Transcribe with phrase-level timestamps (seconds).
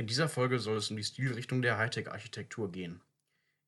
[0.00, 3.02] In dieser Folge soll es um die Stilrichtung der Hightech-Architektur gehen.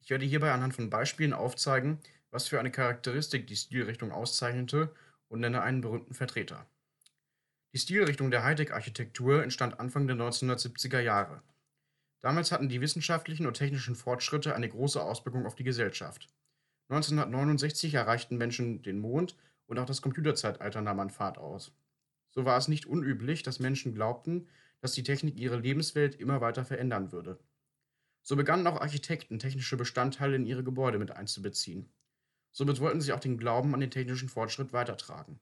[0.00, 1.98] Ich werde hierbei anhand von Beispielen aufzeigen,
[2.30, 4.94] was für eine Charakteristik die Stilrichtung auszeichnete
[5.28, 6.64] und nenne einen berühmten Vertreter.
[7.74, 11.42] Die Stilrichtung der Hightech-Architektur entstand Anfang der 1970er Jahre.
[12.20, 16.28] Damals hatten die wissenschaftlichen und technischen Fortschritte eine große Auswirkung auf die Gesellschaft.
[16.88, 19.36] 1969 erreichten Menschen den Mond
[19.66, 21.72] und auch das Computerzeitalter nahm an Fahrt aus.
[22.30, 24.48] So war es nicht unüblich, dass Menschen glaubten,
[24.82, 27.38] dass die Technik ihre Lebenswelt immer weiter verändern würde.
[28.22, 31.90] So begannen auch Architekten technische Bestandteile in ihre Gebäude mit einzubeziehen.
[32.50, 35.40] Somit wollten sie auch den Glauben an den technischen Fortschritt weitertragen.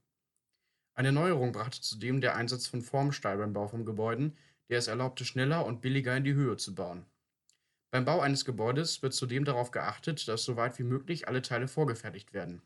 [0.94, 4.36] Eine Neuerung brachte zudem der Einsatz von Formstahl beim Bau von Gebäuden,
[4.68, 7.06] der es erlaubte, schneller und billiger in die Höhe zu bauen.
[7.90, 11.66] Beim Bau eines Gebäudes wird zudem darauf geachtet, dass so weit wie möglich alle Teile
[11.66, 12.62] vorgefertigt werden.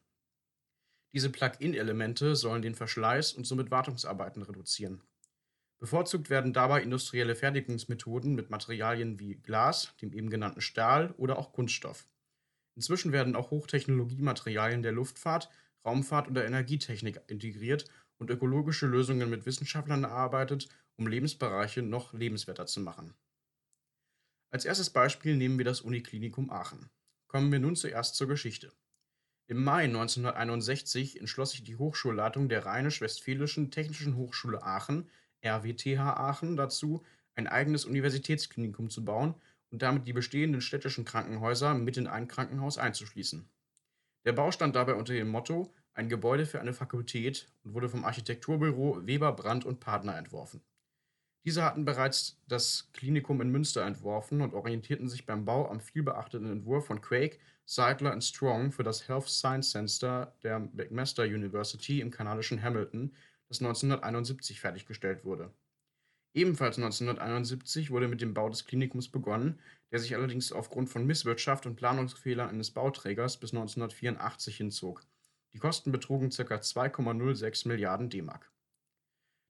[1.14, 5.00] Diese Plug-in-Elemente sollen den Verschleiß und somit Wartungsarbeiten reduzieren.
[5.84, 11.52] Bevorzugt werden dabei industrielle Fertigungsmethoden mit Materialien wie Glas, dem eben genannten Stahl oder auch
[11.52, 12.08] Kunststoff.
[12.74, 15.50] Inzwischen werden auch Hochtechnologiematerialien der Luftfahrt,
[15.84, 17.84] Raumfahrt oder Energietechnik integriert
[18.16, 23.12] und ökologische Lösungen mit Wissenschaftlern erarbeitet, um Lebensbereiche noch lebenswerter zu machen.
[24.50, 26.88] Als erstes Beispiel nehmen wir das Uniklinikum Aachen.
[27.26, 28.72] Kommen wir nun zuerst zur Geschichte.
[29.48, 35.10] Im Mai 1961 entschloss sich die Hochschulleitung der Rheinisch-Westfälischen Technischen Hochschule Aachen
[35.44, 37.02] (RWTH Aachen) dazu,
[37.34, 39.34] ein eigenes Universitätsklinikum zu bauen
[39.70, 43.48] und damit die bestehenden städtischen Krankenhäuser mit in ein Krankenhaus einzuschließen.
[44.24, 48.04] Der Bau stand dabei unter dem Motto Ein Gebäude für eine Fakultät und wurde vom
[48.04, 50.60] Architekturbüro Weber, Brandt und Partner entworfen.
[51.44, 56.50] Diese hatten bereits das Klinikum in Münster entworfen und orientierten sich beim Bau am vielbeachteten
[56.50, 62.10] Entwurf von Craig, Seidler und Strong für das Health Science Center der McMaster University im
[62.10, 63.14] kanadischen Hamilton,
[63.54, 65.52] das 1971 fertiggestellt wurde.
[66.34, 69.60] Ebenfalls 1971 wurde mit dem Bau des Klinikums begonnen,
[69.92, 75.06] der sich allerdings aufgrund von Misswirtschaft und Planungsfehlern eines Bauträgers bis 1984 hinzog.
[75.52, 76.42] Die Kosten betrugen ca.
[76.42, 78.50] 2,06 Milliarden D-Mark.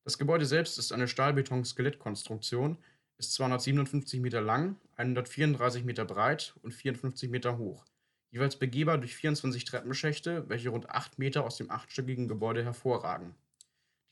[0.04, 2.76] Das Gebäude selbst ist eine Stahlbeton-Skelettkonstruktion,
[3.16, 7.86] ist 257 Meter lang, 134 Meter breit und 54 Meter hoch,
[8.30, 13.34] jeweils begehbar durch 24 Treppenschächte, welche rund 8 Meter aus dem achtstöckigen Gebäude hervorragen.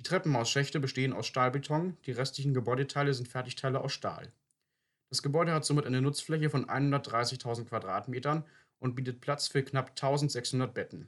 [0.03, 4.33] Die Treppenhausschächte bestehen aus Stahlbeton, die restlichen Gebäudeteile sind Fertigteile aus Stahl.
[5.11, 8.45] Das Gebäude hat somit eine Nutzfläche von 130.000 Quadratmetern
[8.81, 11.07] und bietet Platz für knapp 1600 Betten.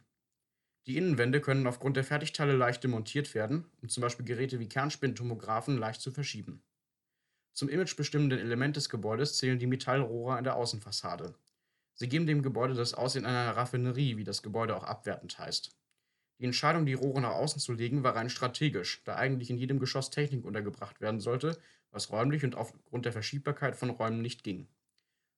[0.87, 5.77] Die Innenwände können aufgrund der Fertigteile leicht demontiert werden, um zum Beispiel Geräte wie Kernspintomographen
[5.77, 6.63] leicht zu verschieben.
[7.53, 11.35] Zum imagebestimmenden Element des Gebäudes zählen die Metallrohre an der Außenfassade.
[11.95, 15.77] Sie geben dem Gebäude das Aussehen einer Raffinerie, wie das Gebäude auch abwertend heißt.
[16.39, 19.79] Die Entscheidung, die Rohre nach außen zu legen, war rein strategisch, da eigentlich in jedem
[19.79, 21.59] Geschoss Technik untergebracht werden sollte,
[21.91, 24.67] was räumlich und aufgrund der Verschiebbarkeit von Räumen nicht ging.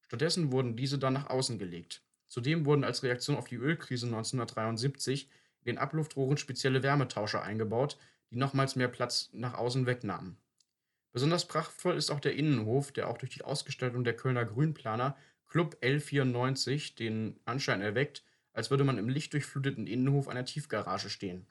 [0.01, 2.03] Stattdessen wurden diese dann nach außen gelegt.
[2.29, 5.29] Zudem wurden als Reaktion auf die Ölkrise 1973
[5.61, 7.99] in den Abluftrohren spezielle Wärmetauscher eingebaut,
[8.31, 10.37] die nochmals mehr Platz nach außen wegnahmen.
[11.13, 15.77] Besonders prachtvoll ist auch der Innenhof, der auch durch die Ausgestaltung der Kölner Grünplaner Club
[15.81, 18.25] L94 den Anschein erweckt,
[18.57, 21.47] als würde man im lichtdurchfluteten Innenhof einer Tiefgarage stehen.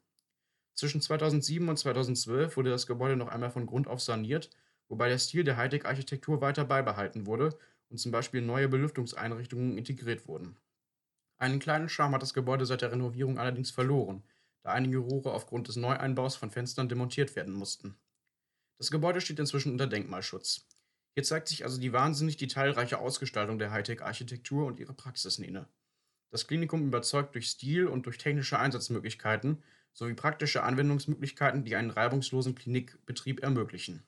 [0.74, 4.50] Zwischen 2007 und 2012 wurde das Gebäude noch einmal von Grund auf saniert,
[4.90, 7.56] wobei der Stil der Hightech-Architektur weiter beibehalten wurde
[7.90, 10.58] und zum Beispiel neue Belüftungseinrichtungen integriert wurden.
[11.38, 14.24] Einen kleinen Charme hat das Gebäude seit der Renovierung allerdings verloren,
[14.64, 17.96] da einige Rohre aufgrund des Neueinbaus von Fenstern demontiert werden mussten.
[18.78, 20.66] Das Gebäude steht inzwischen unter Denkmalschutz.
[21.14, 25.68] Hier zeigt sich also die wahnsinnig detailreiche Ausgestaltung der Hightech-Architektur und ihre Praxisnähe.
[26.35, 29.63] Das Klinikum überzeugt durch Stil und durch technische Einsatzmöglichkeiten
[29.94, 34.03] sowie praktische Anwendungsmöglichkeiten, die einen reibungslosen Klinikbetrieb ermöglichen.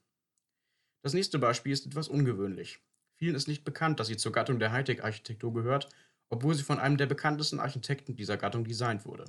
[1.03, 2.81] Das nächste Beispiel ist etwas ungewöhnlich.
[3.15, 5.87] Vielen ist nicht bekannt, dass sie zur Gattung der Hightech-Architektur gehört,
[6.27, 9.23] obwohl sie von einem der bekanntesten Architekten dieser Gattung designt wurde.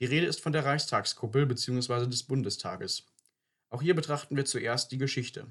[0.00, 2.08] Die Rede ist von der Reichstagskuppel bzw.
[2.08, 3.06] des Bundestages.
[3.70, 5.46] Auch hier betrachten wir zuerst die Geschichte.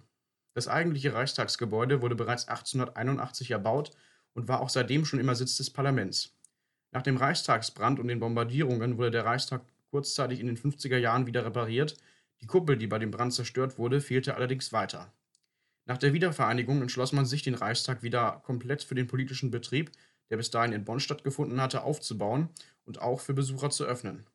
[0.54, 3.92] Das eigentliche Reichstagsgebäude wurde bereits 1881 erbaut
[4.34, 6.36] und war auch seitdem schon immer Sitz des Parlaments.
[6.96, 11.44] Nach dem Reichstagsbrand und den Bombardierungen wurde der Reichstag kurzzeitig in den 50er Jahren wieder
[11.44, 11.98] repariert,
[12.40, 15.12] die Kuppel, die bei dem Brand zerstört wurde, fehlte allerdings weiter.
[15.84, 19.92] Nach der Wiedervereinigung entschloss man sich, den Reichstag wieder komplett für den politischen Betrieb,
[20.30, 22.48] der bis dahin in Bonn stattgefunden hatte, aufzubauen
[22.86, 24.26] und auch für Besucher zu öffnen.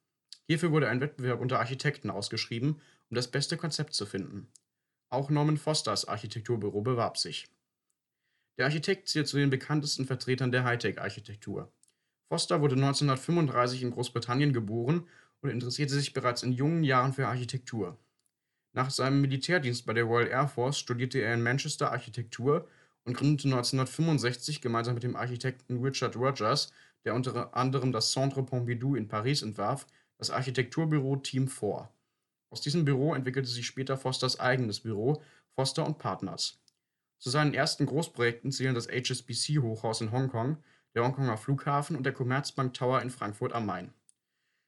[0.46, 2.78] Hierfür wurde ein Wettbewerb unter Architekten ausgeschrieben,
[3.08, 4.48] um das beste Konzept zu finden.
[5.08, 7.48] Auch Norman Fosters Architekturbüro bewarb sich.
[8.58, 11.72] Der Architekt zählt zu den bekanntesten Vertretern der Hightech-Architektur.
[12.30, 15.08] Foster wurde 1935 in Großbritannien geboren
[15.42, 17.98] und interessierte sich bereits in jungen Jahren für Architektur.
[18.72, 22.68] Nach seinem Militärdienst bei der Royal Air Force studierte er in Manchester Architektur
[23.04, 26.72] und gründete 1965 gemeinsam mit dem Architekten Richard Rogers,
[27.04, 29.84] der unter anderem das Centre Pompidou in Paris entwarf,
[30.16, 31.90] das Architekturbüro Team 4.
[32.50, 35.20] Aus diesem Büro entwickelte sich später Fosters eigenes Büro,
[35.56, 36.60] Foster und Partners.
[37.18, 40.58] Zu seinen ersten Großprojekten zählen das HSBC-Hochhaus in Hongkong,
[40.94, 43.92] der Hongkonger Flughafen und der Commerzbank Tower in Frankfurt am Main.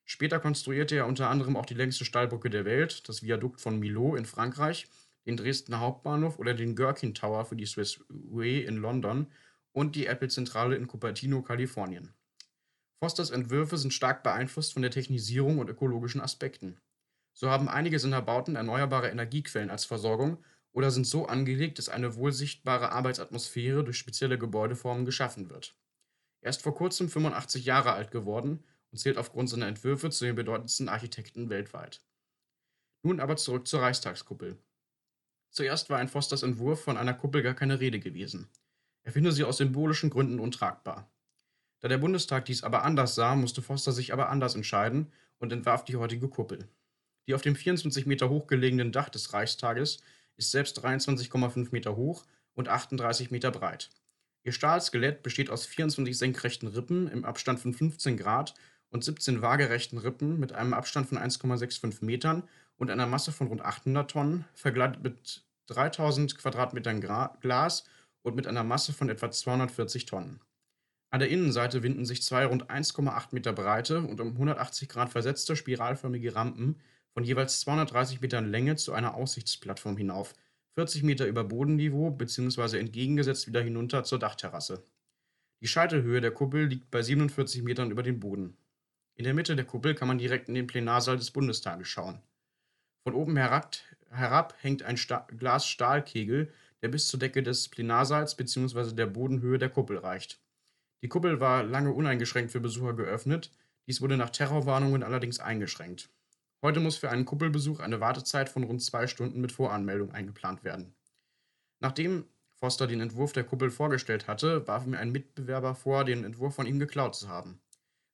[0.05, 4.15] Später konstruierte er unter anderem auch die längste Stahlbrücke der Welt, das Viadukt von Millau
[4.15, 4.89] in Frankreich,
[5.27, 9.29] den Dresdner Hauptbahnhof oder den Gherkin Tower für die Swiss Way in London
[9.73, 12.13] und die Apple-Zentrale in Cupertino, Kalifornien.
[12.99, 16.79] Fosters Entwürfe sind stark beeinflusst von der Technisierung und ökologischen Aspekten.
[17.33, 20.39] So haben einige seiner Bauten erneuerbare Energiequellen als Versorgung
[20.73, 25.75] oder sind so angelegt, dass eine wohl sichtbare Arbeitsatmosphäre durch spezielle Gebäudeformen geschaffen wird.
[26.43, 30.35] Er ist vor kurzem 85 Jahre alt geworden und zählt aufgrund seiner Entwürfe zu den
[30.35, 32.03] bedeutendsten Architekten weltweit.
[33.03, 34.59] Nun aber zurück zur Reichstagskuppel.
[35.51, 38.49] Zuerst war ein Fosters Entwurf von einer Kuppel gar keine Rede gewesen.
[39.05, 41.11] Er finde sie aus symbolischen Gründen untragbar.
[41.81, 45.85] Da der Bundestag dies aber anders sah, musste Foster sich aber anders entscheiden und entwarf
[45.85, 46.69] die heutige Kuppel.
[47.27, 49.99] Die auf dem 24 Meter hoch gelegenen Dach des Reichstages
[50.37, 52.25] ist selbst 23,5 Meter hoch
[52.55, 53.91] und 38 Meter breit.
[54.45, 58.55] Ihr Stahlskelett besteht aus 24 senkrechten Rippen im Abstand von 15 Grad
[58.91, 62.43] und 17 waagerechten Rippen mit einem Abstand von 1,65 Metern
[62.77, 67.85] und einer Masse von rund 800 Tonnen, vergleitet mit 3000 Quadratmetern Gra Glas
[68.23, 70.41] und mit einer Masse von etwa 240 Tonnen.
[71.11, 75.57] An der Innenseite winden sich zwei rund 1,8 Meter breite und um 180 Grad versetzte
[75.57, 76.81] spiralförmige Rampen
[77.13, 80.35] von jeweils 230 Metern Länge zu einer Aussichtsplattform hinauf,
[80.75, 82.79] 40 Meter über Bodenniveau bzw.
[82.79, 84.83] entgegengesetzt wieder hinunter zur Dachterrasse.
[85.61, 88.57] Die Scheitelhöhe der Kuppel liegt bei 47 Metern über dem Boden.
[89.15, 92.23] In der Mitte der Kuppel kann man direkt in den Plenarsaal des Bundestages schauen.
[93.05, 93.77] Von oben herab,
[94.11, 98.95] herab hängt ein Glas-Stahlkegel, der bis zur Decke des Plenarsaals bzw.
[98.95, 100.41] der Bodenhöhe der Kuppel reicht.
[101.03, 103.53] Die Kuppel war lange uneingeschränkt für Besucher geöffnet,
[103.87, 106.09] dies wurde nach Terrorwarnungen allerdings eingeschränkt.
[106.63, 110.95] Heute muss für einen Kuppelbesuch eine Wartezeit von rund zwei Stunden mit Voranmeldung eingeplant werden.
[111.81, 116.55] Nachdem Foster den Entwurf der Kuppel vorgestellt hatte, warf mir ein Mitbewerber vor, den Entwurf
[116.55, 117.61] von ihm geklaut zu haben.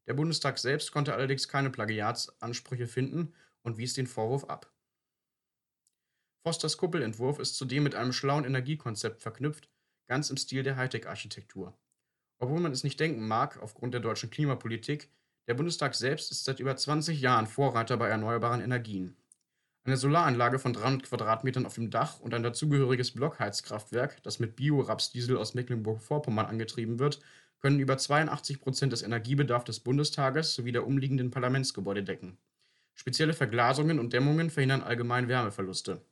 [0.06, 4.73] Der Bundestag selbst konnte allerdings keine Plagiatsansprüche finden und wies den Vorwurf ab.
[6.43, 9.69] Fosters Kuppelentwurf ist zudem mit einem schlauen Energiekonzept verknüpft,
[10.06, 11.77] ganz im Stil der Hightech-Architektur.
[12.39, 15.11] Obwohl man es nicht denken mag, aufgrund der deutschen Klimapolitik,
[15.49, 19.17] der Bundestag selbst ist seit über 20 Jahren Vorreiter bei erneuerbaren Energien.
[19.85, 25.39] Eine Solaranlage von 300 Quadratmetern auf dem Dach und ein dazugehöriges Blockheizkraftwerk, das mit Biorapsdiesel
[25.39, 27.21] aus Mecklenburg-Vorpommern angetrieben wird,
[27.61, 32.37] können über 82 Prozent des Energiebedarfs des Bundestages sowie der umliegenden Parlamentsgebäude decken.
[32.95, 36.03] Spezielle Verglasungen und Dämmungen verhindern allgemein Wärmeverluste.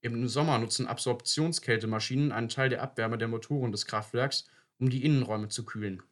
[0.00, 4.46] Im Sommer nutzen Absorptionskältemaschinen einen Teil der Abwärme der Motoren des Kraftwerks,
[4.78, 6.02] um die Innenräume zu kühlen.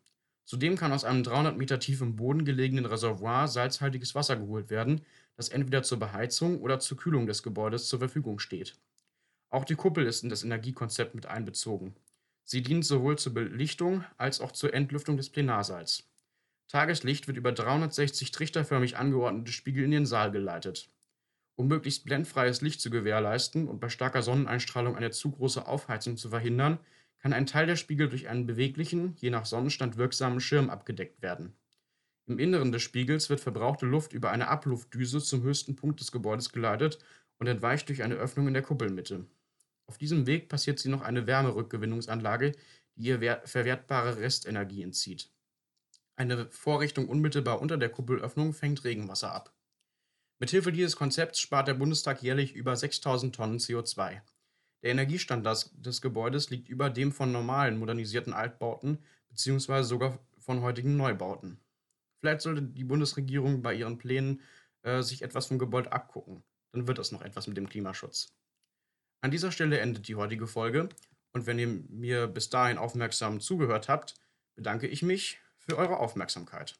[0.48, 5.02] Zudem kann aus einem 300 Meter tief im Boden gelegenen Reservoir salzhaltiges Wasser geholt werden,
[5.36, 8.74] das entweder zur Beheizung oder zur Kühlung des Gebäudes zur Verfügung steht.
[9.50, 11.94] Auch die Kuppel ist in das Energiekonzept mit einbezogen.
[12.44, 16.04] Sie dient sowohl zur Belichtung als auch zur Entlüftung des Plenarsaals.
[16.68, 20.88] Tageslicht wird über 360 trichterförmig angeordnete Spiegel in den Saal geleitet.
[21.56, 26.30] Um möglichst blendfreies Licht zu gewährleisten und bei starker Sonneneinstrahlung eine zu große Aufheizung zu
[26.30, 26.78] verhindern,
[27.18, 31.54] kann ein Teil der Spiegel durch einen beweglichen, je nach Sonnenstand wirksamen Schirm abgedeckt werden.
[32.26, 36.52] Im Inneren des Spiegels wird verbrauchte Luft über eine Abluftdüse zum höchsten Punkt des Gebäudes
[36.52, 36.98] geleitet
[37.38, 39.26] und entweicht durch eine Öffnung in der Kuppelmitte.
[39.86, 42.52] Auf diesem Weg passiert sie noch eine Wärmerückgewinnungsanlage,
[42.96, 45.30] die ihr verwertbare Restenergie entzieht.
[46.16, 49.54] Eine Vorrichtung unmittelbar unter der Kuppelöffnung fängt Regenwasser ab.
[50.40, 54.20] Mithilfe dieses Konzepts spart der Bundestag jährlich über 6000 Tonnen CO2.
[54.82, 59.82] Der Energiestandard des Gebäudes liegt über dem von normalen modernisierten Altbauten bzw.
[59.82, 61.60] sogar von heutigen Neubauten.
[62.20, 64.40] Vielleicht sollte die Bundesregierung bei ihren Plänen
[64.82, 66.42] äh, sich etwas vom Gebäude abgucken.
[66.72, 68.32] Dann wird das noch etwas mit dem Klimaschutz.
[69.20, 70.88] An dieser Stelle endet die heutige Folge
[71.32, 74.14] und wenn ihr mir bis dahin aufmerksam zugehört habt,
[74.54, 76.76] bedanke ich mich für eure Aufmerksamkeit.